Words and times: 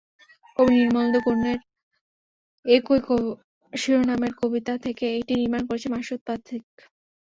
কবি 0.57 0.73
নির্মলেন্দু 0.77 1.19
গুলণের 1.25 1.59
একই 2.65 2.99
শিরোনামের 3.73 4.33
কবিতা 4.41 4.73
থেকে 4.85 5.05
এটি 5.19 5.33
নির্মাণ 5.35 5.61
করেছেন 5.67 5.91
মাসুদ 5.93 6.19
পথিক। 6.27 6.63